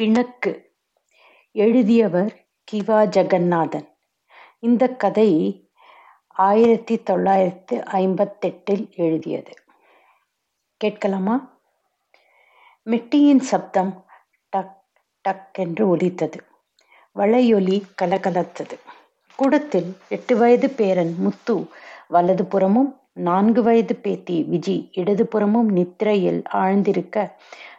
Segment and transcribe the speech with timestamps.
[0.00, 0.72] பிணக்கு.
[1.52, 3.88] எழுதியவர் கிவா ஜெகநாதன்.
[4.58, 5.30] இந்த கதை
[6.26, 9.52] ஆயிரத்தி தொள்ளாயிரத்து ஐம்பத்தெட்டில் எழுதியது.
[10.76, 11.60] கேட்கலாமா?
[12.86, 14.06] மெட்டியின் சப்தம்
[14.48, 14.82] டக்
[15.20, 16.44] டக் என்று ஒலித்தது.
[17.14, 18.78] வளையொலி கலகலத்தது.
[19.36, 21.68] கூடத்தில் எட்டு வயது பேரன் முத்து
[22.10, 27.30] வலதுபுறமும் நான்கு வயது பேத்தி விஜி இடதுபுறமும் நித்திரையில் ஆழ்ந்திருக்க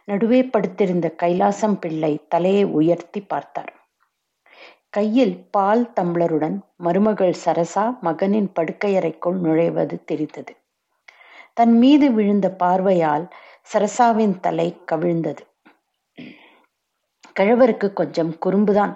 [0.07, 3.71] நடுவே படுத்திருந்த கைலாசம் பிள்ளை தலையை உயர்த்தி பார்த்தார்.
[4.89, 10.53] கையில் பால் தம்ளருடன் மருமகள் சரசா மகனின் படுக்கையறைக்குள் நுழைவது தெரிந்தது.
[11.53, 13.25] தன் மீது விழுந்த பார்வையால்
[13.73, 15.43] சரசாவின் தலை கவிழ்ந்தது.
[17.39, 18.93] கிழவருக்கு கொஞ்சம் குறும்புதான்.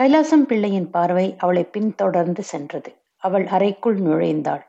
[0.00, 2.90] கைலாசம் பிள்ளையின் பார்வை அவளை பின்தொடர்ந்து சென்றது.
[3.22, 4.62] அவள் அறைக்குள் நுழைந்தாள்.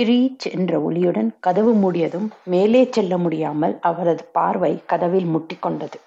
[0.00, 5.98] கிரீச் என்ற ஒலியுடன் கதவு மூடியதும் மேலே செல்ல முடியாமல் அவரது பார்வை கதவில் முட்டிக்கொண்டது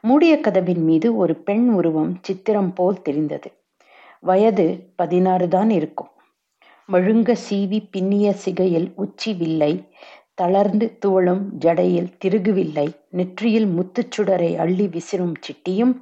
[0.00, 3.48] மூடிய கதவின் மீது ஒரு பெண் உருவம் சித்திரம் போல் தெரிந்தது.
[4.20, 6.10] வயது பதினாறு தான் இருக்கும்.
[6.88, 9.72] மழுங்க சீவி பின்னிய சிகையில் உச்சி வில்லை
[10.34, 15.92] தளர்ந்து துவளும் ஜடையில் திருகுவில்லை நெற்றியில் முத்துச்சுடரை அள்ளி விசிறும் சிட்டியும்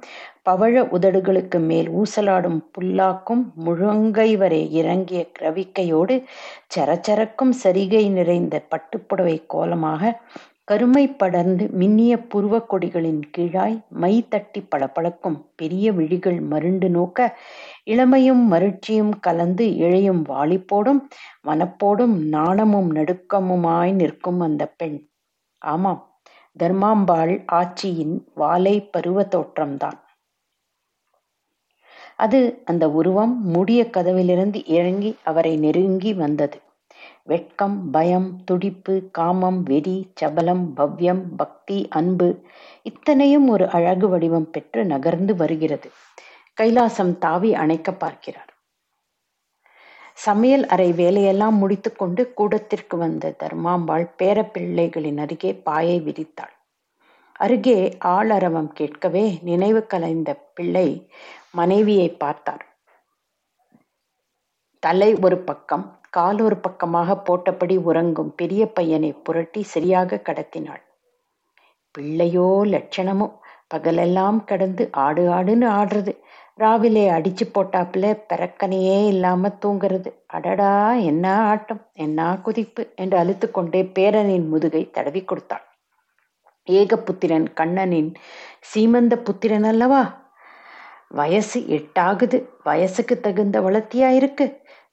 [0.45, 6.15] பவழ உதடுகளுக்கு மேல் ஊசலாடும் புல்லாக்கும் முழங்கை வரை இறங்கிய கிரவிக்கையோடு
[6.75, 10.13] சரச்சரக்கும் சரிகை நிறைந்த பட்டுப்புடவை கோலமாக
[10.63, 17.27] கருமை படர்ந்து மின்னிய புருவ கொடிகளின் கீழாய் மை தட்டி பளபளக்கும் பெரிய விழிகள் மருண்டு நோக்க
[17.83, 21.01] இளமையும் மருட்சியும் கலந்து இழையும் வாலிப்போடும்
[21.47, 24.97] மனப்போடும் நாணமும் நடுக்கமுமாய் நிற்கும் அந்த பெண்.
[25.61, 26.01] ஆமாம்
[26.59, 29.99] தர்மாம்பாள் ஆட்சியின் வாலை பருவ தோற்றம்தான்.
[32.19, 36.57] அது அந்த உருவம் மூடிய கதவிலிருந்து இறங்கி அவரை நெருங்கி வந்தது.
[37.23, 42.29] வெட்கம் பயம் துடிப்பு காமம் வெறி சபலம் பவ்யம் பக்தி அன்பு
[42.83, 45.89] இத்தனையும் ஒரு அழகு வடிவம் பெற்று நகர்ந்து வருகிறது.
[46.57, 48.51] கைலாசம் தாவி அணைக்க பார்க்கிறார்.
[50.13, 56.53] சமையல் அறை வேலையெல்லாம் முடித்துக்கொண்டு கூடத்திற்கு வந்த தர்மாம்பாள் பேரப்பிள்ளைகளின் அருகே பாயை விரித்தாள்.
[57.35, 60.87] அருகே ஆளரவம் கேட்கவே நினைவு கலைந்த பிள்ளை
[61.55, 62.63] மனைவியை பார்த்தார்.
[64.83, 70.83] தலை ஒரு பக்கம் கால் ஒரு பக்கமாக போட்டபடி உறங்கும் பெரிய பையனை புரட்டி சரியாக கடத்தினாள்.
[71.95, 73.27] பிள்ளையோ லட்சணமோ
[73.67, 76.13] பகலெல்லாம் கடந்து ஆடு ஆடுன்னு ஆடுறது.
[76.59, 80.09] ராவிலே அடிச்சு போட்டாப்புல பிறக்கனையே இல்லாம தூங்குறது.
[80.27, 80.73] அடடா
[81.11, 85.65] என்ன ஆட்டம் என்ன குதிப்பு என்று அழுத்து கொண்டே பேரனின் முதுகை தடவி கொடுத்தாள்.
[86.67, 88.11] ஏகபுத்திரன் கண்ணனின்
[88.69, 90.03] சீமந்த புத்திரன் அல்லவா?
[91.11, 92.37] வயசு எட்டாகுது.
[92.63, 94.45] வயசுக்கு தகுந்த வளர்த்தியா இருக்கு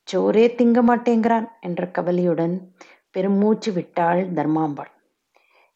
[0.09, 2.57] சோரே திங்க மாட்டேங்கிறான் என்ற கவலையுடன்
[3.11, 4.93] பெருமூச்சு விட்டாள் தர்மாம்பாள்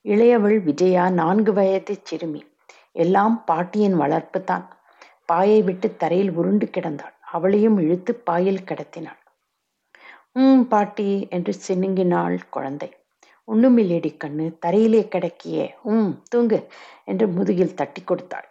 [0.05, 2.43] இளையவள் விஜயா நான்கு வயது சிறுமி.
[2.93, 4.67] எல்லாம் பாட்டியின் வளர்ப்பு தான்.
[5.25, 7.15] பாயை விட்டு தரையில் உருண்டு கிடந்தாள்.
[7.33, 9.21] அவளையும் இழுத்து பாயில் கிடத்தினாள்.
[10.33, 12.91] உம் பாட்டி என்று சினுங்கினாள் குழந்தை.
[13.49, 15.67] ஒண்ணுமில்லேடி கண்ணு தரையிலே கிடக்கியே.
[15.85, 16.59] ம் தூங்கு
[17.05, 18.49] என்று முதுகில் தட்டி கொடுத்தாள்.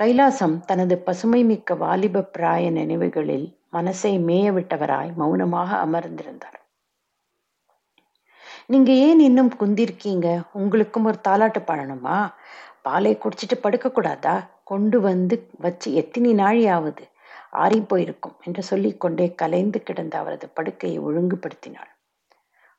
[0.00, 6.58] கைலாசம் தனது பசுமை மிக்க வாலிப பிராய நினைவுகளில் மனசை மேய விட்டவராய் மௌனமாக அமர்ந்திருந்தார்.
[8.66, 10.42] நீங்க ஏன் இன்னும் குந்திருக்கீங்க?
[10.52, 12.32] உங்களுக்கும் ஒரு தாலாட்டு பாடணுமா?
[12.82, 17.10] பாலை குடிச்சிட்டு படுக்க கூடாதா கொண்டு வந்து வச்சு எத்தனை நாழி ஆகுது
[17.50, 21.90] ஆறி போயிருக்கும் என்று சொல்லிக்கொண்டே கலைந்து கிடந்த அவரது படுக்கையை ஒழுங்குபடுத்தினாள்.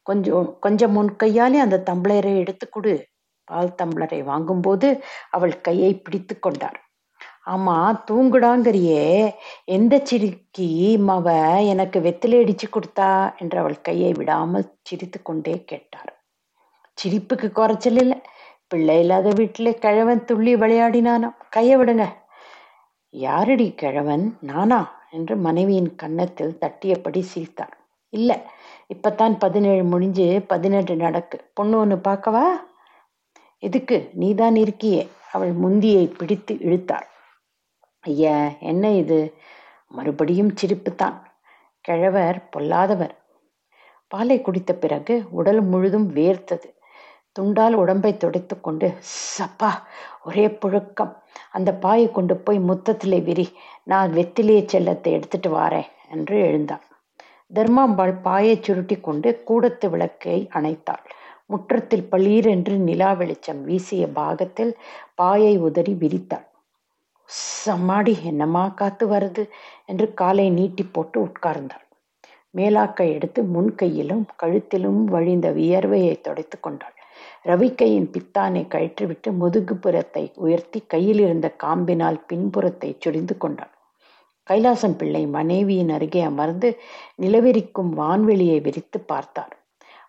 [0.03, 2.95] கொஞ்சம் கொஞ்சம் முன் கையாலே அந்த தம்ளரை எடுத்து கொடு.
[3.43, 6.79] பால் தம்ளரை வாங்கும்போது அவள் கையை பிடித்து கொண்டார்.
[7.47, 9.33] ஆமா தூங்குடாங்கறியே.
[9.65, 11.27] எந்த சிரிக்கி மவ
[11.67, 16.23] எனக்கு வெத்தலை அடிச்சு கொடுத்தா என்று அவள் கையை விடாமல் சிரித்து கொண்டே கேட்டார்.
[17.03, 18.21] சிரிப்புக்கு குறைச்சல் இல்லை.
[18.67, 21.35] பிள்ளை இல்லாத வீட்டிலே கிழவன் துள்ளி விளையாடினானாம்.
[21.49, 22.05] கையை விடுங்க.
[23.09, 24.37] யாரடி கிழவன்?
[24.41, 25.01] நானா?
[25.11, 27.77] என்று மனைவியின் கன்னத்தில் தட்டியபடி சிரித்தார்.
[28.09, 28.41] இல்ல
[28.87, 31.51] இப்பத்தான் பதினேழு முடிஞ்சு பதினெட்டு நடக்கு.
[31.53, 32.45] பொண்ணு ஒன்று பார்க்கவா?
[33.59, 34.09] எதுக்கு?
[34.13, 35.07] நீதான் இருக்கியே.
[35.31, 37.07] அவள் முந்தியை பிடித்து இழுத்தார்
[38.03, 39.33] ஐயா என்ன இது?
[39.89, 41.17] மறுபடியும் சிரிப்புத்தான்.
[41.81, 43.13] கிழவர் பொல்லாதவர்.
[44.07, 46.69] பாலை குடித்த பிறகு உடல் முழுதும் வேர்த்தது.
[47.39, 48.93] துண்டால் உடம்பை துடைத்து கொண்டு
[49.37, 49.71] சப்பா
[50.25, 51.13] ஒரே புழுக்கம்.
[51.51, 53.49] அந்த பாயை கொண்டு போய் முத்தத்திலே விரி.
[53.83, 56.83] நான் வெத்திலே செல்லத்தை எடுத்துட்டு வாரேன் என்று எழுந்தான்.
[57.53, 61.03] தர்மாம்பாள் பாயை சுருட்டி கொண்டு கூடத்து விளக்கை அணைத்தாள்.
[61.45, 64.77] முற்றத்தில் பளீரென்று நிலா வெளிச்சம் வீசிய பாகத்தில்
[65.15, 66.51] பாயை உதறி விரித்தாள்.
[67.65, 69.43] சம்மாடி என்னமா காத்து வருது?
[69.85, 71.85] என்று காலை நீட்டி போட்டு உட்கார்ந்தாள்.
[72.57, 76.93] மேலாக்கை எடுத்து முன் கையிலும் கழுத்திலும் வழிந்த வியர்வையை துடைத்து கொண்டாள்.
[77.45, 83.73] ரவிக்கையின் பித்தானை கழற்றிவிட்டு முதுகுப்புறத்தை உயர்த்தி கையில் இருந்த காம்பினால் பின்புறத்தை சுடிந்து கொண்டாள்.
[84.49, 86.79] கைலாசம் பிள்ளை மனைவியின் அருகே அமர்ந்து
[87.21, 89.53] நிலவிரிக்கும் வான்வெளியை விரித்து பார்த்தார்.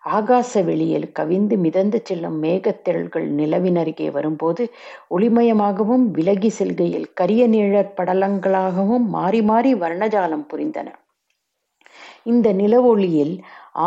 [0.05, 4.63] ஆகாச வெளியில் கவிந்து மிதந்து செல்லும் மேகத்திரள்கள் நிலவின் அருகே வரும்போது
[5.09, 10.87] ஒளிமயமாகவும் விலகி செல்கையில் கரிய நிழற் படலங்களாகவும் மாறி மாறி வர்ணஜாலம் புரிந்தன.
[12.23, 13.35] இந்த நிலவொளியில்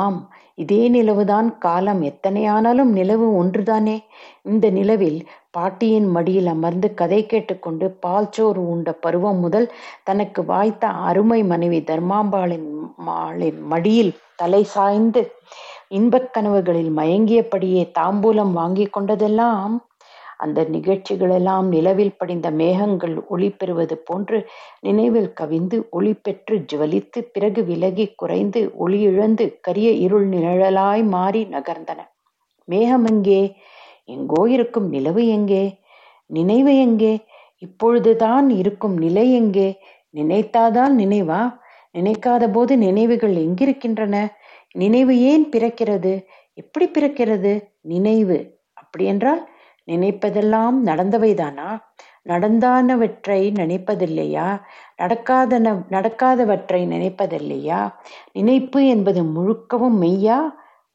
[0.00, 0.20] ஆம்
[0.58, 2.00] இதே நிலவுதான் காலம்.
[2.02, 3.96] எத்தனையானாலும் நிலவு ஒன்றுதானே?
[4.44, 5.20] இந்த நிலவில்
[5.50, 9.68] பாட்டியின் மடியில் அமர்ந்து கதை கேட்டுக்கொண்டு பால் சோறு உண்ட பருவம் முதல்
[10.04, 12.68] தனக்கு வாய்த்த அருமை மனைவி தர்மாம்பாளின்
[13.08, 15.22] மாளின் மடியில் தலை சாய்ந்து
[15.90, 19.74] இன்பக் கனவுகளில் மயங்கியபடியே தாம்பூலம் வாங்கி கொண்டதெல்லாம்
[20.38, 24.38] அந்த நிகழ்ச்சிகளெல்லாம் நிலவில் படிந்த மேகங்கள் ஒளி பெறுவது போன்று
[24.80, 32.00] நினைவில் கவிந்து ஒளி பெற்று ஜுவலித்து பிறகு விலகி குறைந்து ஒளி இழந்து கரிய இருள் நிழலாய் மாறி நகர்ந்தன.
[32.64, 33.56] மேகம் எங்கே?
[34.04, 35.64] எங்கோ இருக்கும் நிலவு எங்கே?
[36.26, 37.26] நினைவு எங்கே?
[37.58, 39.68] இப்பொழுதுதான் இருக்கும் நிலை எங்கே?
[40.14, 41.40] நினைத்தாதான் நினைவா?
[41.94, 44.16] நினைக்காத போது நினைவுகள் எங்கிருக்கின்றன?
[44.72, 46.24] நினைவு ஏன் பிறக்கிறது?
[46.54, 47.68] எப்படி பிறக்கிறது?
[47.80, 48.60] நினைவு.
[48.72, 49.48] அப்படியென்றால்
[49.86, 51.80] நினைப்பதெல்லாம் நடந்தவைதானா?
[52.24, 54.60] நடந்தானவற்றை நினைப்பதில்லையா?
[54.98, 57.94] நடக்காதன நடக்காதவற்றை நினைப்பதில்லையா?
[58.32, 60.38] நினைப்பு என்பது முழுக்கவும் மெய்யா?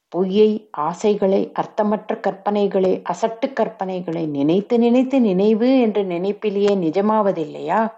[0.08, 7.94] பொய்யை ஆசைகளை அர்த்தமற்ற கற்பனைகளை அசட்டு கற்பனைகளை நினைத்து நினைத்து நினைவு என்ற நினைப்பிலேயே நிஜமாவதில்லையா?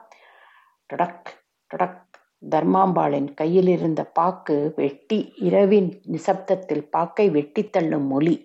[0.94, 1.25] டொடக்
[1.72, 2.05] டொடக்
[2.51, 8.36] தர்மாம்பாளின் கையில் இருந்த பாக்கு வெட்டி இரவின் நிசப்தத்தில் பாக்கை வெட்டித்தள்ளும் மொழி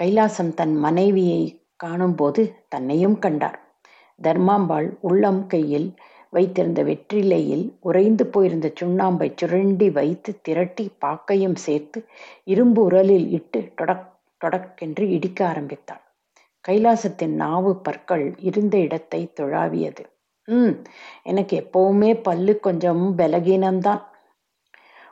[0.00, 1.42] கைலாசம் தன் மனைவியை
[1.76, 3.58] காணும்போது தன்னையும் கண்டார்.
[4.22, 5.88] தர்மாம்பாள் உள்ளம் கையில்
[6.30, 11.98] வைத்திருந்த வெற்றிலையில் உறைந்து போயிருந்த சுண்ணாம்பை சுரண்டி வைத்து திரட்டி பாக்கையும் சேர்த்து
[12.44, 14.08] இரும்பு உரலில் இட்டு டொடக்
[14.40, 16.02] தொடக்கென்று இடிக்க ஆரம்பித்தாள்.
[16.68, 20.02] கைலாசத்தின் நாவு பற்கள் இருந்த இடத்தை தொழாவியது.
[20.48, 20.82] ம்
[21.22, 24.02] எனக்கு எப்பவுமே பல்லு கொஞ்சம் பலகீனம்தான்.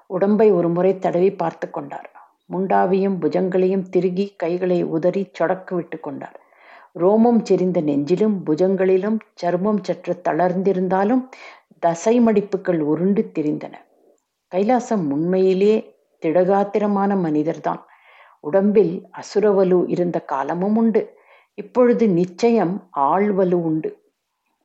[0.07, 2.11] உடம்பை ஒரு முறை தடவி பார்த்து கொண்டார்.
[2.53, 6.41] முண்டாவையும் புஜங்களையும் திருகி கைகளை உதறி சொடக்கு விட்டு கொண்டார்.
[6.99, 11.29] ரோமம் செறிந்த நெஞ்சிலும் புஜங்களிலும் சர்மம் சற்று தளர்ந்திருந்தாலும்
[11.79, 13.75] தசை மடிப்புகள் உருண்டு திரிந்தன.
[14.55, 17.83] கைலாசம் உண்மையிலே திடகாத்திரமான மனிதர்தான்.
[18.41, 21.17] உடம்பில் அசுரவலு இருந்த காலமும் உண்டு.
[21.55, 24.00] இப்பொழுது நிச்சயம் ஆழ்வலு உண்டு.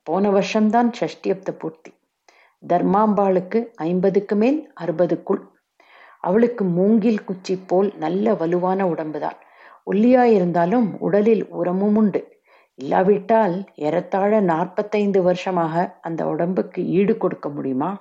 [0.06, 1.92] போன வருஷம்தான் ஷஷ்டியப்த பூர்த்தி.
[2.64, 5.42] தர்மாம்பாளுக்கு ஐம்பதுக்கு மேல் அறுபதுக்குள்.
[6.20, 9.38] அவளுக்கு மூங்கில் குச்சி போல் நல்ல வலுவான உடம்புதான்.
[9.92, 12.22] ஒல்லியாயிருந்தாலும் உடலில் உரமும் உண்டு.
[12.80, 17.92] இல்லாவிட்டால் ஏறத்தாழ நாற்பத்தைந்து வருஷமாக அந்த உடம்புக்கு ஈடு கொடுக்க முடியுமா?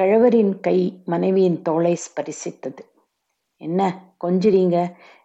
[0.00, 2.84] கழவரின் கை மனைவியின் தோளை ஸ்பரிசித்தது.
[3.56, 3.80] என்ன
[4.24, 4.76] கொஞ்சிறீங்க?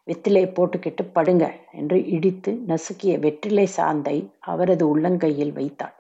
[0.08, 5.96] வெற்றிலை போட்டுக்கிட்டு படுங்க என்று இடித்து நசுக்கிய வெற்றிலை சாந்தை அவரது உள்ளங்கையில் வைத்தாள்.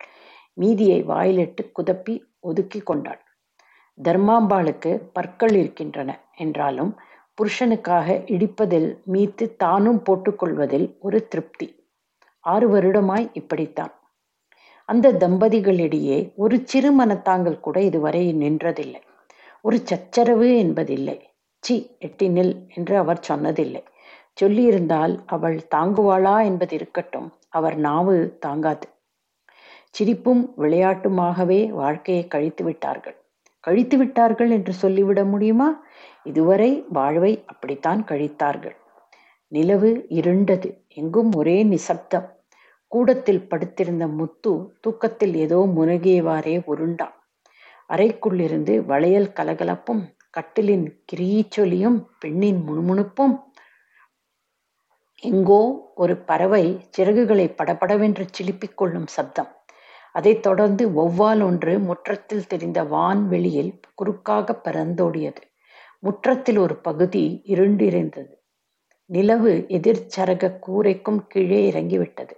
[0.54, 3.22] மீதியை வாயிலிட்டு குதப்பி ஒதுக்கி கொண்டாள்.
[3.98, 6.92] தர்மாம்பாளுக்கு பற்கள் இருக்கின்றன என்றாலும்
[7.38, 11.68] புருஷனுக்காக இடிப்பதில் மீத்து தானும் போட்டுக்கொள்வதில் ஒரு திருப்தி.
[12.46, 13.94] ஆறு வருடமாய் இப்படித்தான்.
[14.90, 19.02] அந்த தம்பதிகளிடையே ஒரு சிறு மனத்தாங்கள் கூட இதுவரை நின்றதில்லை.
[19.62, 21.18] ஒரு சச்சரவு என்பதில்லை.
[21.64, 21.76] சி
[22.06, 23.82] எட்டினில் என்று அவர் சொன்னதில்லை.
[24.42, 27.34] சொல்லியிருந்தால் அவள் தாங்குவாளா என்பது இருக்கட்டும்.
[27.50, 28.88] அவர் நாவு தாங்காது.
[29.90, 33.16] சிரிப்பும் விளையாட்டுமாகவே வாழ்க்கையை கழித்து விட்டார்கள்.
[33.60, 35.84] கழித்து விட்டார்கள் என்று சொல்லிவிட முடியுமா?
[36.24, 38.76] இதுவரை வாழ்வை அப்படித்தான் கழித்தார்கள்.
[39.48, 40.84] நிலவு இருண்டது.
[40.88, 42.36] எங்கும் ஒரே நிசப்தம்.
[42.88, 47.16] கூடத்தில் படுத்திருந்த முத்து தூக்கத்தில் ஏதோ முனகியவாறே உருண்டான்.
[47.90, 53.36] அறைக்குள்ளிருந்து வளையல் கலகலப்பும் கட்டிலின் கிரீச்சொலியும் பெண்ணின் முணுமுணுப்பும்
[55.24, 59.48] எங்கோ ஒரு பறவை சிறகுகளை படபடவென்று சிலிப்பிக் கொள்ளும் சப்தம்.
[60.12, 65.42] அதைத் தொடர்ந்து ஒவ்வால் ஒன்று முற்றத்தில் தெரிந்த வான்வெளியில் குறுக்காக பறந்தோடியது.
[66.00, 68.34] முற்றத்தில் ஒரு பகுதி இருண்டிருந்தது
[69.10, 72.36] நிலவு எதிர்ச்சரக கூரைக்கும் கீழே இறங்கிவிட்டது.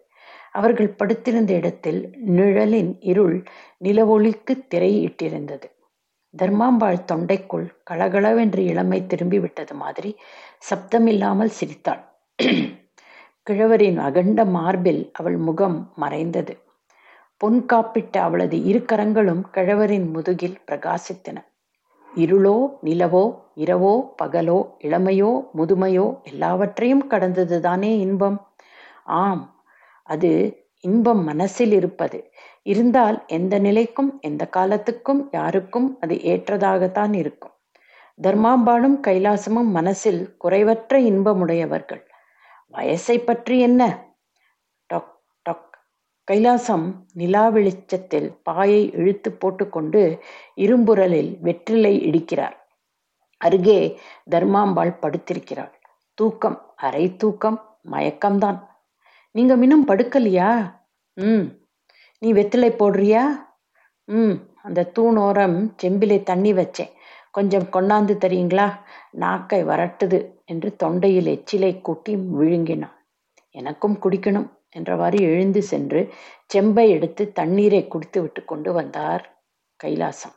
[0.52, 3.44] அவர்கள் படுத்திருந்த இடத்தில் நிழலின் இருள்
[3.84, 5.68] நிலவொளிக்கு திரையிட்டிருந்தது.
[6.34, 10.16] தர்மாம்பாள் தொண்டைக்குள் கலகலவென்று இளமை திரும்பிவிட்டது மாதிரி
[10.70, 12.09] சப்தமில்லாமல் சிரித்தாள்.
[13.44, 16.58] கிழவரின் அகண்ட மார்பில் அவள் முகம் மறைந்தது.
[17.38, 21.38] பொன் காப்பிட்ட அவளது இரு கரங்களும் கிழவரின் முதுகில் பிரகாசித்தன.
[22.18, 23.24] இருளோ நிலவோ
[23.56, 28.40] இரவோ பகலோ இளமையோ முதுமையோ எல்லாவற்றையும் கடந்ததுதானே இன்பம்?
[29.04, 29.44] ஆம்
[30.04, 30.32] அது
[30.82, 32.32] இன்பம் மனசில் இருப்பது.
[32.64, 37.52] இருந்தால் எந்த நிலைக்கும் எந்த காலத்துக்கும் யாருக்கும் அது ஏற்றதாகத்தான் இருக்கும்.
[38.20, 42.04] தர்மாம்பாளும் கைலாசமும் மனசில் குறைவற்ற இன்பமுடையவர்கள்.
[42.74, 44.08] வயசை பற்றி என்ன?
[44.94, 45.12] டொக்
[45.50, 45.70] டொக்.
[46.32, 50.24] கைலாசம் நிலா வெளிச்சத்தில் பாயை இழுத்து போட்டுக்கொண்டு
[50.56, 52.54] இரும்புரலில் வெற்றிலை இடிக்கிறார்.
[53.38, 54.00] அருகே
[54.32, 55.74] தர்மாம்பாள் படுத்திருக்கிறாள்.
[56.14, 58.68] தூக்கம் அரை தூக்கம் மயக்கம்தான்.
[59.32, 60.76] நீங்க இன்னும் படுக்கலையா?
[61.14, 61.44] ம்.
[62.20, 63.24] நீ வெற்றிலை போடுறியா?
[64.04, 64.34] ம்.
[64.64, 66.92] அந்த தூணோரம் செம்பிலே தண்ணி வச்சேன்.
[67.32, 68.80] கொஞ்சம் கொண்டாந்து தரீங்களா?
[69.12, 70.39] நாக்கை வரட்டுது.
[70.50, 72.98] என்று தொண்டையில் எச்சிலை கூட்டி விழுங்கினான்.
[73.50, 76.02] எனக்கும் குடிக்கணும் என்றவாறு எழுந்து சென்று
[76.46, 79.24] செம்பை எடுத்து தண்ணீரை குடித்து விட்டு கொண்டு வந்தார்
[79.84, 80.36] கைலாசம்.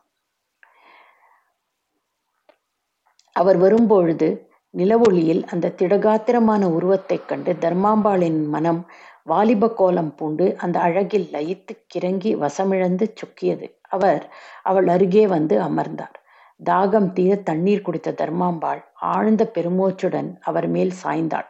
[3.36, 4.28] அவர் வரும்பொழுது
[4.74, 8.90] நிலவொளியில் அந்த திடகாத்திரமான உருவத்தைக் கண்டு தர்மாம்பாளின் மனம்
[9.24, 13.66] வாலிப கோலம் பூண்டு அந்த அழகில் லயித்து கிறங்கி வசமிழந்து சுக்கியது.
[13.88, 16.21] அவர் அவள் அருகே வந்து அமர்ந்தார்.
[16.60, 21.48] தாகம் தீர தண்ணீர் குடித்த தர்மாம்பாள் ஆழ்ந்த பெருமூச்சுடன் அவர் மேல் சாய்ந்தாள்.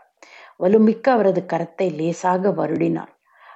[0.58, 3.12] வலுமிக்க அவரது கரத்தை லேசாக வருடினாள்.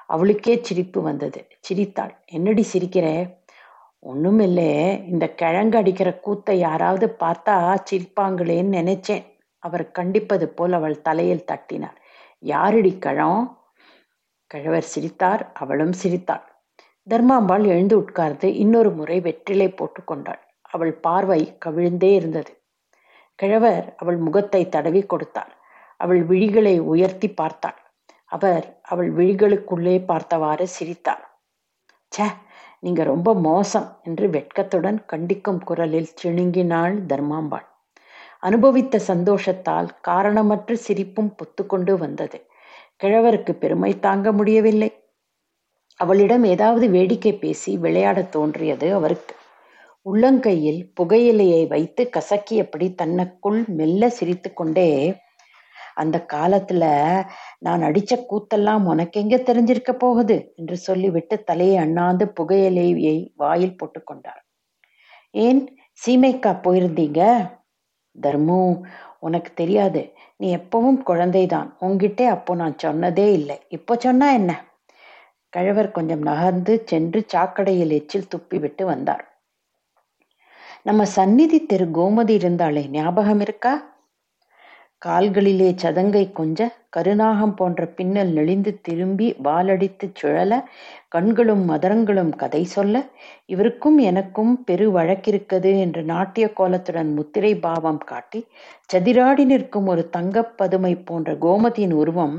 [0.06, 1.46] அவளுக்கே சிரிப்பு வந்தது.
[1.60, 2.22] சிரித்தாள்.
[2.26, 3.06] என்னடி சிரிக்கிற?
[4.02, 4.72] ஒண்ணுமில்லே.
[5.08, 7.56] இந்த கிழங்கு அடிக்கிற கூத்தை யாராவது பார்த்தா
[7.90, 9.24] சிரிப்பாங்களேன்னு நினைச்சேன்.
[9.58, 11.98] அவர் கண்டிப்பது போல் அவள் தலையில் தட்டினார்
[12.38, 13.58] யாரடி கழம்?
[14.46, 15.52] கிழவர் சிரித்தார்.
[15.52, 16.44] அவளும் சிரித்தாள்.
[17.10, 20.42] தர்மாம்பாள் எழுந்து உட்கார்ந்து இன்னொரு முறை வெற்றிலை போட்டுக்கொண்டாள்
[20.76, 22.52] அவள் பார்வை கவிழ்ந்தே இருந்தது.
[23.38, 25.52] கிழவர் அவள் முகத்தை தடவி கொடுத்தார்
[26.00, 27.78] அவள் விழிகளை உயர்த்தி பார்த்தாள்
[28.24, 31.22] அவர் அவள் விழிகளுக்குள்ளே பார்த்தவாறு சிரித்தார்.
[32.12, 32.26] சே
[32.80, 37.66] நீங்க ரொம்ப மோசம் என்று வெட்கத்துடன் கண்டிக்கும் குரலில் சிணுங்கினாள் தர்மாம்பாள்.
[38.38, 42.38] அனுபவித்த சந்தோஷத்தால் காரணமற்ற சிரிப்பும் பொத்துக்கொண்டு வந்தது.
[43.04, 44.90] கிழவருக்கு பெருமை தாங்க முடியவில்லை.
[46.00, 49.35] அவளிடம் ஏதாவது வேடிக்கை பேசி விளையாடத் தோன்றியது அவருக்கு.
[50.06, 55.14] உள்ளங்கையில் புகையிலையை வைத்து கசக்கியபடி தன்னுக்குள் மெல்ல சிரித்துக்கொண்டே
[55.94, 56.84] அந்த காலத்துல
[57.58, 60.52] நான் அடிச்ச கூத்தெல்லாம் உனக்கு எங்க தெரிஞ்சிருக்க போகுது?
[60.56, 64.42] என்று சொல்லிவிட்டு தலையை அண்ணாந்து புகையிலையை வாயில் போட்டுக்கொண்டார்
[65.30, 65.78] ஏன்?
[66.06, 67.48] சீமைக்கா போயிருந்தீங்க?
[68.22, 68.80] தர்மு
[69.18, 70.12] உனக்கு தெரியாது.
[70.36, 71.68] நீ எப்பவும் குழந்தைதான்.
[71.80, 73.56] உங்ககிட்டே அப்போ நான் சொன்னதே இல்லை.
[73.68, 74.52] இப்போ சொன்னா என்ன?
[75.52, 79.24] கழவர் கொஞ்சம் நகர்ந்து சென்று சாக்கடையில் எச்சில் துப்பி விட்டு வந்தார்.
[80.86, 83.72] நம்ம சந்நிதி தெரு கோமதி இருந்தாளே ஞாபகம் இருக்கா?
[85.02, 86.60] கால்களிலே சதங்கை கொஞ்ச
[86.96, 90.52] கருநாகம் போன்ற பின்னல் நெளிந்து திரும்பி வாலடித்து சுழல
[91.08, 92.96] கண்களும் மதரங்களும் கதை சொல்ல
[93.46, 98.40] இவருக்கும் எனக்கும் பெரு வழக்கிருக்கிறது என்று நாட்டிய கோலத்துடன் முத்திரை பாவம் காட்டி
[98.94, 102.36] சதிராடி நிற்கும் ஒரு தங்கப் பதுமை போன்ற கோமதியின் உருவம்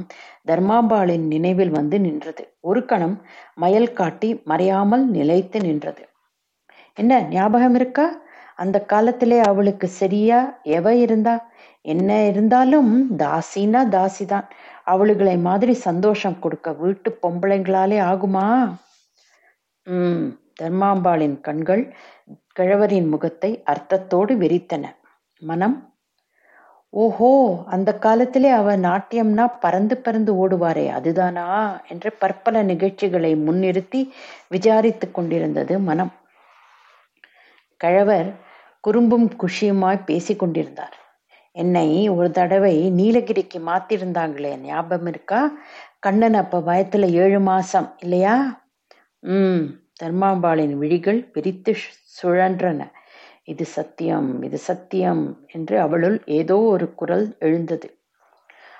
[0.47, 2.45] தர்மாம்பாளின் நினைவில் வந்து நின்றது.
[2.61, 3.17] ஒரு கணம்
[3.55, 6.03] மயல் காட்டி மறையாமல் நிலைத்து நின்றது.
[6.97, 8.07] என்ன ஞாபகம் இருக்கா?
[8.59, 10.39] அந்த காலத்திலே அவளுக்கு சரியா
[10.77, 11.35] எவ இருந்தா?
[11.85, 14.47] என்ன இருந்தாலும் தாசினா தாசிதான்.
[14.85, 18.45] அவளுகளை மாதிரி சந்தோஷம் கொடுக்க வீட்டு பொம்பளைங்களாலே ஆகுமா?
[19.87, 20.25] உம்
[20.61, 21.83] தர்மாம்பாளின் கண்கள்
[22.51, 24.83] கிழவரின் முகத்தை அர்த்தத்தோடு விரித்தன.
[25.41, 25.77] மனம்?
[26.93, 27.29] ஓஹோ
[27.65, 31.45] அந்த காலத்திலே அவ நாட்டியம்னா பறந்து பறந்து ஓடுவாரே அதுதானா?
[31.87, 34.01] என்று பற்பல நிகழ்ச்சிகளை முன்னிறுத்தி
[34.51, 36.11] விசாரித்துக் கொண்டிருந்தது மனம்.
[37.81, 38.29] கழவர்
[38.83, 40.95] குறும்பும் குஷியுமாய் பேசிக் கொண்டிருந்தார்.
[41.55, 45.39] என்னை ஒரு தடவை நீலகிரிக்கு மாத்திருந்தாங்களே ஞாபகம் இருக்கா?
[45.99, 48.35] கண்ணன் அப்ப வயத்துல ஏழு மாசம் இல்லையா?
[49.23, 49.63] ம்
[50.01, 51.71] தர்மாம்பாளின் விழிகள் பிரித்து
[52.17, 52.81] சுழன்றன.
[53.43, 57.87] இது சத்தியம் இது சத்தியம் என்று அவளுள் ஏதோ ஒரு குரல் எழுந்தது.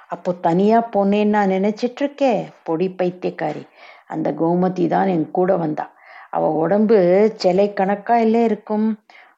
[0.07, 3.63] அப்போ தனியா போனேன்னு நான் நினைச்சிட்டு இருக்கே பொடி பைத்தியக்காரி.
[4.07, 5.85] அந்த கோமதி தான் என் கூட வந்தா.
[6.29, 6.97] அவ உடம்பு
[7.35, 8.87] சிலை கணக்கா இல்லை இருக்கும்?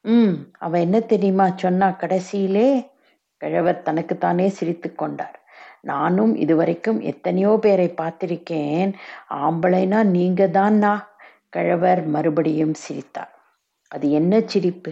[0.09, 2.89] ம் அவ என்ன தெரியுமா சொன்னா கடைசியிலே?
[3.37, 5.37] கிழவர் தனக்குத்தானே சிரித்து கொண்டார்.
[5.81, 8.93] நானும் இதுவரைக்கும் எத்தனையோ பேரை பார்த்திருக்கேன்.
[9.29, 10.93] ஆம்பளைனா நீங்க தான்னா
[11.49, 13.33] கிழவர் மறுபடியும் சிரித்தார்.
[13.87, 14.91] அது என்ன சிரிப்பு?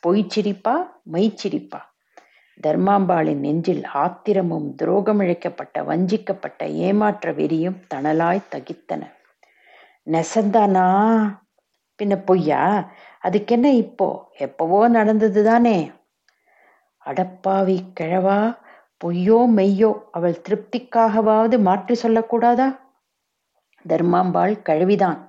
[0.00, 1.00] பொய் சிரிப்பா?
[1.04, 1.80] மெய் சிரிப்பா?
[2.66, 9.02] தர்மாம்பாளின் நெஞ்சில் ஆத்திரமும் துரோகமிழைக்கப்பட்ட வஞ்சிக்கப்பட்ட ஏமாற்ற வெறியும் தணலாய் தகித்தன.
[10.06, 10.86] நெசந்தானா?
[11.98, 12.90] பின்ன பொய்யா?
[13.22, 14.08] அதுக்கென்ன இப்போ?
[14.36, 15.78] எப்பவோ நடந்தது தானே
[17.06, 18.58] அடப்பாவி கிழவா
[19.04, 22.68] பொய்யோ மெய்யோ அவள் திருப்திக்காகவாவது மாற்றி சொல்லக்கூடாதா?
[23.84, 25.20] தர்மாம்பாள் கழுவிதான்.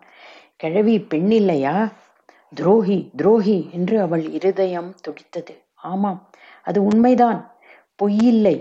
[0.56, 1.76] கிழவி பெண்ணில்லையா
[2.56, 5.54] துரோகி துரோகி என்று அவள் இருதயம் துடித்தது.
[5.76, 6.20] ஆமாம்
[6.64, 7.40] அது உண்மைதான்.
[7.96, 8.56] பொய்யில்லை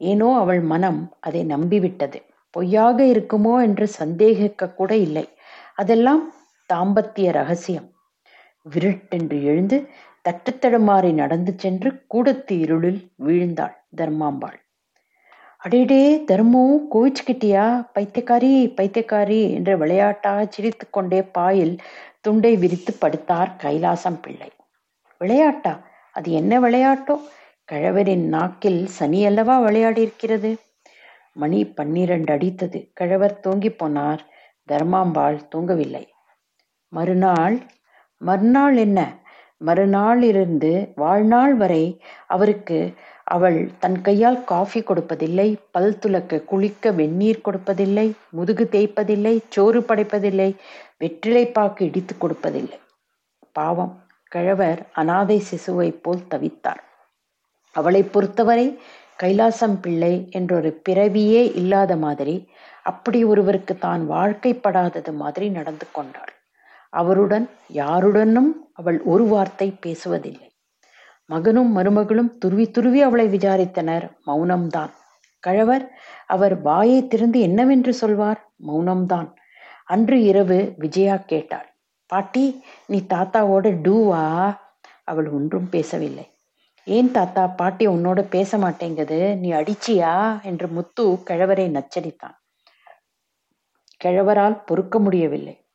[0.00, 2.18] ஏனோ அவள் மனம் அதை நம்பிவிட்டது.
[2.50, 5.26] பொய்யாக இருக்குமோ என்று சந்தேகிக்க கூட இல்லை.
[5.74, 6.22] அதெல்லாம்
[6.72, 7.90] தாம்பத்திய ரகசியம்.
[8.62, 9.88] விருட்டென்று எழுந்து
[10.28, 14.56] தட்டுத்தடுமாறி நடந்து சென்று கூடத்து இருளில் வீழ்ந்தாள் தர்மாம்பாள்.
[15.64, 17.88] அடேடே தர்மம் கோவிச்சுக்கிட்டியா?
[17.94, 21.76] பைத்தியக்காரி பைத்தியக்காரி என்று விளையாட்டாக சிரித்து கொண்டே பாயில்
[22.20, 24.50] துண்டை விரித்து படுத்தார் கைலாசம் பிள்ளை.
[25.18, 25.86] விளையாட்டா?
[26.12, 27.16] அது என்ன விளையாட்டோ?
[27.72, 30.58] கழவரின் நாக்கில் சனி அல்லவா விளையாடி இருக்கிறது
[31.32, 32.90] மணி பன்னிரண்டு அடித்தது.
[32.94, 34.18] கழவர் தூங்கி போனார்.
[34.68, 36.04] தர்மாம்பாள் தூங்கவில்லை.
[36.92, 37.56] மறுநாள்
[38.20, 39.00] மறுநாள் என்ன?
[39.66, 41.84] மறுநாளிலிருந்து வாழ்நாள் வரை
[42.26, 42.78] அவருக்கு
[43.24, 50.50] அவள் தன் கையால் காஃபி கொடுப்பதில்லை பல் துலக்க குளிக்க வெந்நீர் கொடுப்பதில்லை முதுகு தேய்ப்பதில்லை சோறு படைப்பதில்லை
[51.00, 52.78] வெற்றிலைப்பாக்கு இடித்து கொடுப்பதில்லை.
[53.52, 53.94] பாவம்
[54.32, 56.82] கிழவர் அனாதை சிசுவைப் போல் தவித்தார்.
[57.74, 58.68] அவளை பொறுத்தவரை
[59.22, 62.36] கைலாசம் பிள்ளை என்றொரு பிறவியே இல்லாத மாதிரி
[62.82, 66.35] அப்படி ஒருவருக்கு தான் வாழ்க்கைப்படாதது மாதிரி நடந்து கொண்டாள்.
[66.96, 70.48] அவருடன் யாருடனும் அவள் ஒரு வார்த்தை பேசுவதில்லை.
[71.24, 74.16] மகனும் மருமகளும் துருவி துருவி அவளை விசாரித்தனர்.
[74.26, 74.92] மௌனம்தான்.
[75.40, 78.40] கழவர் அவர் வாயை திறந்து என்னவென்று சொல்வார்?
[78.66, 79.34] மௌனம்தான்.
[79.84, 81.68] அன்று இரவு விஜயா கேட்டாள்
[82.06, 84.24] பாட்டி நீ தாத்தாவோட டூவா?
[85.04, 86.26] அவள் ஒன்றும் பேசவில்லை.
[86.84, 90.14] ஏன் தாத்தா பாட்டி உன்னோட பேச மாட்டேங்குது நீ அடிச்சியா?
[90.42, 92.36] என்று முத்து கிழவரை நச்சரித்தான்.
[94.04, 95.65] கிழவரால் பொறுக்க முடியவில்லை.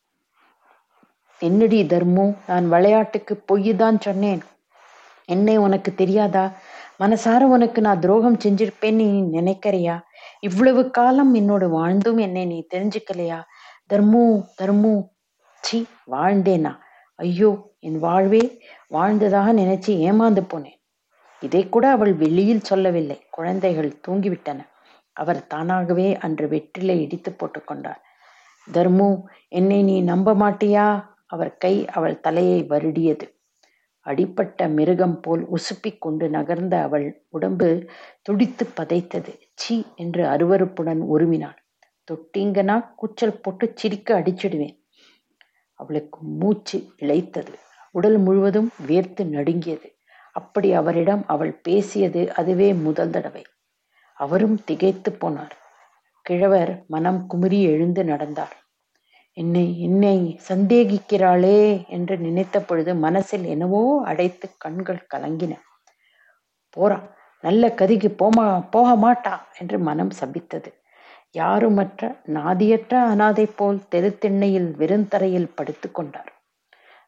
[1.41, 2.35] என்னடி தர்மு?
[2.47, 4.41] நான் விளையாட்டுக்கு பொய்தான் சொன்னேன்.
[5.25, 6.51] என்னை உனக்கு தெரியாதா?
[6.99, 10.01] மனசார உனக்கு நான் துரோகம் செஞ்சிருப்பேன்னு நீ நினைக்கிறியா?
[10.39, 13.43] இவ்வளவு காலம் என்னோட வாழ்ந்தும் என்னை நீ தெரிஞ்சுக்கலையா?
[13.93, 15.07] தர்மு தர்மு.
[15.61, 16.77] சி வாழ்ந்தேனா?
[17.15, 20.79] ஐயோ என் வாழ்வே வாழ்ந்ததாக நினைச்சு ஏமாந்து போனேன்.
[21.41, 23.27] இதை கூட அவள் வெளியில் சொல்லவில்லை.
[23.31, 24.59] குழந்தைகள் தூங்கிவிட்டன.
[25.13, 28.01] அவர் தானாகவே அன்று வெற்றிலை இடித்து போட்டுக்கொண்டார்
[28.73, 31.09] தர்மு என்னை நீ நம்ப மாட்டியா?
[31.31, 33.27] அவர் கை அவள் தலையை வருடியது.
[33.99, 37.89] அடிப்பட்ட மிருகம் போல் உசுப்பிக் கொண்டு நகர்ந்த அவள் உடம்பு
[38.21, 39.33] துடித்து பதைத்தது.
[39.55, 41.59] சி என்று அருவறுப்புடன் உருமினாள்
[42.07, 44.77] தொட்டிங்கனா கூச்சல் போட்டு சிரிக்க அடிச்சிடுவேன்.
[45.73, 47.53] அவளுக்கு மூச்சு இழைத்தது.
[47.91, 49.89] உடல் முழுவதும் வேர்த்து நடுங்கியது.
[50.33, 53.43] அப்படி அவரிடம் அவள் பேசியது அதுவே முதல் தடவை.
[54.17, 55.55] அவரும் திகைத்து போனார்.
[56.25, 58.55] கிழவர் மனம் குமுறி எழுந்து நடந்தார்.
[59.37, 60.17] என்னை என்னை
[60.47, 65.53] சந்தேகிக்கிறாளே என்று நினைத்த பொழுது மனசில் என்னவோ அடைத்து கண்கள் கலங்கின.
[66.77, 66.97] போறா
[67.43, 70.69] நல்ல கதிக்கு போமா போக மாட்டா என்று மனம் சபித்தது.
[71.31, 76.31] யாருமற்ற நாதியற்ற அனாதை போல் தெருத்திண்ணையில் வெறுந்தரையில் படுத்து கொண்டார்.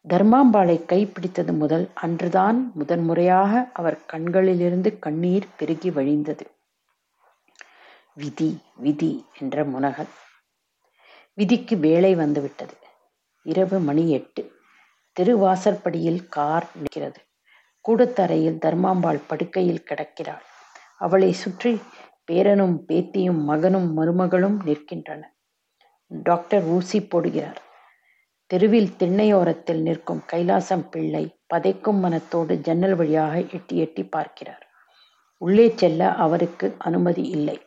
[0.06, 6.46] தர்மாம்பாளை கைப்பிடித்தது முதல் அன்றுதான் முதன்முறையாக அவர் கண்களிலிருந்து கண்ணீர் பெருகி வழிந்தது.
[8.14, 10.12] விதி விதி என்ற முனகல்
[11.34, 12.78] விதிக்கு வேலை வந்துவிட்டது.
[13.44, 14.52] இரவு மணி எட்டு.
[15.12, 17.22] தெருவாசற்படியில் கார் நிற்கிறது.
[17.90, 20.44] கூடத்தரையில் தர்மாம்பாள் படுக்கையில் கிடக்கிறாள்.
[20.98, 21.82] அவளை சுற்றி
[22.32, 25.22] பேரனும் பேத்தியும் மகனும் மருமகளும் நிற்கின்றன
[26.08, 27.58] டாக்டர் ஊசி போடுகிறார்.
[28.46, 34.68] தெருவில் திண்ணையோரத்தில் நிற்கும் கைலாசம் பிள்ளை பதைக்கும் மனத்தோடு ஜன்னல் வழியாக எட்டி எட்டி பார்க்கிறார்.
[35.38, 37.62] உள்ளே செல்ல அவருக்கு அனுமதி இல்லை.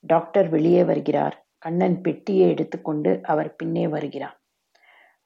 [0.00, 1.43] டாக்டர் வெளியே வருகிறார்.
[1.64, 4.38] கண்ணன் பெட்டியை எடுத்துக்கொண்டு அவர் பின்னே வருகிறார்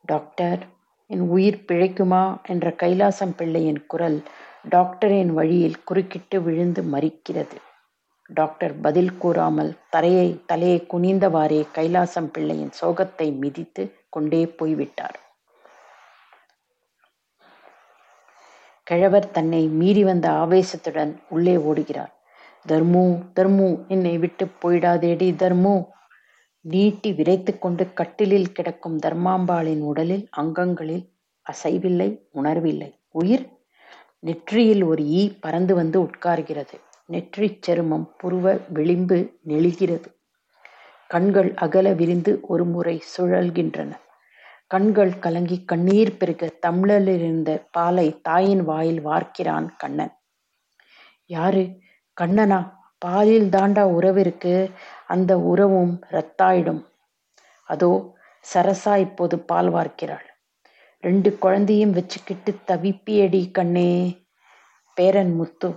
[0.05, 0.61] டாக்டர்
[1.11, 4.18] என் உயிர் பிழைக்குமா என்ற கைலாசம் பிள்ளையின் குரல்
[4.68, 7.57] டாக்டரின் வழியில் குறுக்கிட்டு விழுந்து மறிக்கிறது
[8.31, 15.18] டாக்டர் பதில் கூறாமல் தரையை தலையை குனிந்தவாறே கைலாசம் பிள்ளையின் சோகத்தை மிதித்து கொண்டே போய்விட்டார்.
[18.87, 22.12] கிழவர் தன்னை மீறி வந்த ஆவேசத்துடன் உள்ளே ஓடுகிறார்.
[22.66, 23.05] தர்மு
[23.37, 25.74] தர்மு என்னை விட்டு போயிடாதேடி தர்மு
[26.61, 31.12] நீட்டி விரைத்து கொண்டு கட்டிலில் கிடக்கும் தர்மாம்பாளின் உடலில் அங்கங்களில்
[31.47, 33.01] அசைவில்லை உணர்வில்லை.
[33.09, 33.49] உயிர்
[34.18, 36.77] நெற்றியில் ஒரு ஈ பறந்து வந்து உட்கார்கிறது.
[37.07, 40.05] நெற்றிச் சருமம் புருவ விளிம்பு நெளிகிறது.
[41.07, 43.92] கண்கள் அகல விரிந்து ஒரு முறை சுழல்கின்றன.
[44.66, 50.12] கண்கள் கலங்கி கண்ணீர் பெருக தமிழலிருந்த பாலை தாயின் வாயில் வார்க்கிறான் கண்ணன்.
[51.27, 51.79] யாரு?
[52.21, 52.77] கண்ணனா?
[53.02, 54.54] பாலில் தாண்டா உறவு இருக்கு
[55.06, 56.82] அந்த உறவும் ரத்தாயிடும்
[57.68, 57.90] அதோ
[58.44, 60.26] சரசா இப்போது பால் வார்க்கிறாள்.
[61.02, 63.90] ரெண்டு குழந்தையும் வச்சுக்கிட்டு தவிப்பியடி கண்ணே.
[64.96, 65.68] பேரன் முத்து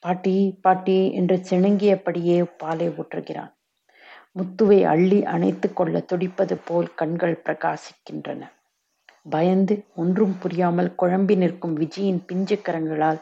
[0.00, 3.52] பாட்டி பாட்டி என்று சிணுங்கியபடியே பாலை ஊற்றுகிறான்.
[4.34, 8.42] முத்துவை அள்ளி அணைத்து கொள்ள துடிப்பது போல் கண்கள் பிரகாசிக்கின்றன.
[9.30, 13.20] பயந்து ஒன்றும் புரியாமல் குழம்பி நிற்கும் விஜயின் பிஞ்சுக்கரங்களால்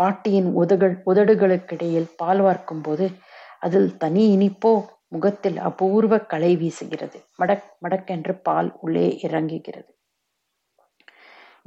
[0.00, 3.06] பாட்டியின் உதகள் உதடுகளுக்கிடையில் பால் வார்க்கும் போது
[3.60, 4.72] அதில் தனி இனிப்போ
[5.08, 7.18] முகத்தில் அபூர்வ களை வீசுகிறது.
[7.38, 9.90] மடக் மடக்கென்று பால் உள்ளே இறங்குகிறது.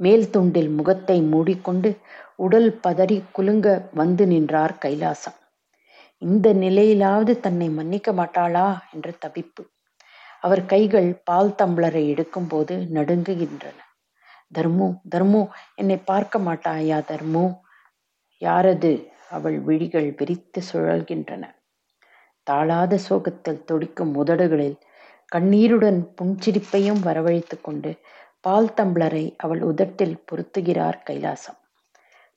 [0.00, 1.90] மேல் துண்டில் முகத்தை மூடிக்கொண்டு
[2.36, 5.38] உடல் பதறி குலுங்க வந்து நின்றார் கைலாசம்.
[6.22, 8.78] இந்த நிலையிலாவது தன்னை மன்னிக்க மாட்டாளா?
[8.92, 9.62] என்ற தவிப்பு.
[10.40, 13.78] அவர் கைகள் பால் தம்ளரை எடுக்கும்போது நடுங்குகின்றன.
[14.54, 15.40] தர்மு தர்மு
[15.74, 17.44] என்னை பார்க்க மாட்டாயா தர்மு?
[18.40, 18.92] யாரது?
[19.28, 21.44] அவள் விழிகள் விரித்து சுழல்கின்றன.
[22.46, 24.78] தாளாத சோகத்தில் துடிக்கும் உதடுகளில்
[25.28, 27.90] கண்ணீருடன் புன்சிரிப்பையும் வரவழைத்துக் கொண்டு
[28.40, 31.58] பால் தம்ளரை அவள் உதட்டில் பொருத்துகிறார் கைலாசம்.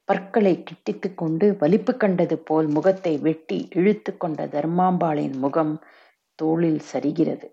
[0.06, 5.74] பற்களை கிட்டித்துக் கொண்டு வலிப்பு கண்டது போல் முகத்தை வெட்டி இழுத்து கொண்ட தர்மாம்பாளின் முகம்
[6.40, 7.48] தோளில் சரிகிறது.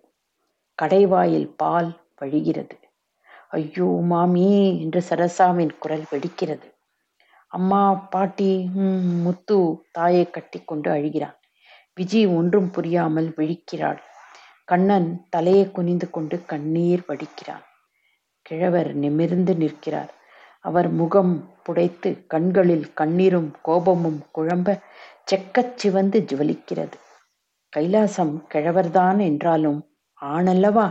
[0.82, 2.76] கடைவாயில் பால் வழிகிறது.
[3.48, 6.68] ஐயோ மாமி என்று சரசாவின் குரல் வெடிக்கிறது.
[7.52, 9.56] அம்மா பாட்டி ம், முத்து
[9.92, 11.36] தாயை கட்டிக்கொண்டு அழுகிறான்.
[12.00, 14.00] விஜி ஒன்றும் புரியாமல் விழிக்கிறாள்.
[14.64, 17.64] கண்ணன் தலையை குனிந்து கொண்டு கண்ணீர் வடிக்கிறான்.
[18.46, 20.12] கிழவர் நிமிர்ந்து நிற்கிறார்.
[20.64, 21.34] அவர் முகம்
[21.64, 24.78] புடைத்து கண்களில் கண்ணீரும் கோபமும் குழம்ப
[25.24, 26.96] செக்கச் சிவந்து ஜுவலிக்கிறது.
[27.76, 29.80] கைலாசம் கிழவர்தான் என்றாலும்
[30.20, 30.88] ஆணல்லவா?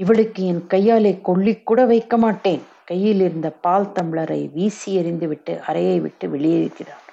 [0.00, 2.62] இவளுக்கு என் கையாலே கொள்ளிக் கூட வைக்க மாட்டேன்.
[2.86, 7.04] கையில் இருந்த பால் தம்ளரை வீசி எறிந்துவிட்டு அறையை விட்டு வெளியேறுகிறார்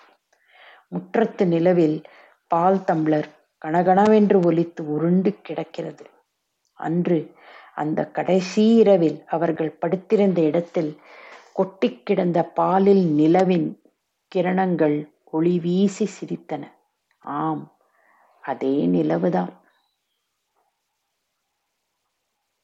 [0.92, 1.98] முற்றத்து நிலவில்
[2.52, 3.30] பால் தம்ளர்
[3.66, 6.06] கனகனவென்று ஒலித்து உருண்டு கிடக்கிறது.
[6.80, 7.20] அன்று
[7.74, 10.92] அந்த கடைசி இரவில் அவர்கள் படுத்திருந்த இடத்தில்
[11.54, 13.68] கொட்டி கிடந்த பாலில் நிலவின்
[14.36, 14.98] கிரணங்கள்
[15.32, 16.64] ஒளி வீசி சிரித்தன.
[17.20, 17.64] ஆம்
[18.44, 19.54] அதே நிலவுதான்.